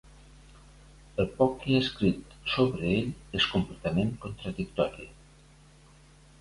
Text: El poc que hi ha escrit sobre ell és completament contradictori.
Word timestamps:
El 1.23 1.29
poc 1.41 1.53
que 1.59 1.69
hi 1.73 1.75
ha 1.81 1.83
escrit 1.83 2.33
sobre 2.55 2.91
ell 2.95 3.13
és 3.43 3.47
completament 3.55 4.13
contradictori. 4.27 5.11